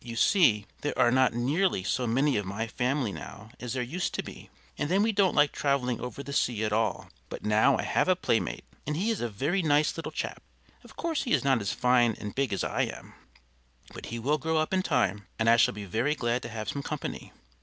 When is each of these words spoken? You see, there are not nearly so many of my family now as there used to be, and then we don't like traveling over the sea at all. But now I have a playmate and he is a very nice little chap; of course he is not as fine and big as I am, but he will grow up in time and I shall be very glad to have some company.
You 0.03 0.15
see, 0.15 0.65
there 0.79 0.97
are 0.97 1.11
not 1.11 1.35
nearly 1.35 1.83
so 1.83 2.07
many 2.07 2.35
of 2.35 2.43
my 2.43 2.65
family 2.65 3.11
now 3.11 3.51
as 3.59 3.73
there 3.73 3.83
used 3.83 4.15
to 4.15 4.23
be, 4.23 4.49
and 4.75 4.89
then 4.89 5.03
we 5.03 5.11
don't 5.11 5.35
like 5.35 5.51
traveling 5.51 6.01
over 6.01 6.23
the 6.23 6.33
sea 6.33 6.63
at 6.63 6.73
all. 6.73 7.09
But 7.29 7.43
now 7.45 7.77
I 7.77 7.83
have 7.83 8.07
a 8.07 8.15
playmate 8.15 8.63
and 8.87 8.97
he 8.97 9.11
is 9.11 9.21
a 9.21 9.29
very 9.29 9.61
nice 9.61 9.95
little 9.95 10.11
chap; 10.11 10.41
of 10.83 10.95
course 10.95 11.25
he 11.25 11.33
is 11.33 11.43
not 11.43 11.61
as 11.61 11.71
fine 11.71 12.15
and 12.19 12.33
big 12.33 12.51
as 12.51 12.63
I 12.63 12.81
am, 12.85 13.13
but 13.93 14.07
he 14.07 14.17
will 14.17 14.39
grow 14.39 14.57
up 14.57 14.73
in 14.73 14.81
time 14.81 15.27
and 15.37 15.47
I 15.47 15.55
shall 15.57 15.75
be 15.75 15.85
very 15.85 16.15
glad 16.15 16.41
to 16.41 16.49
have 16.49 16.67
some 16.69 16.81
company. 16.81 17.31